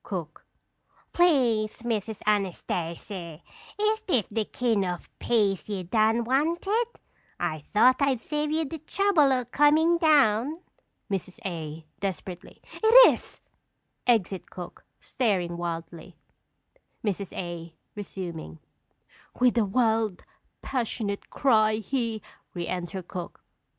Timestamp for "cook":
0.03-0.45, 14.49-14.85, 23.03-23.43